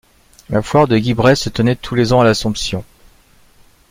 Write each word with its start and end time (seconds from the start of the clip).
La 0.49 0.63
foire 0.63 0.87
de 0.87 0.97
Guibray 0.97 1.35
se 1.37 1.49
tenait 1.49 1.75
tous 1.75 1.93
les 1.93 2.11
ans 2.11 2.21
à 2.21 2.23
l'Assomption. 2.23 2.83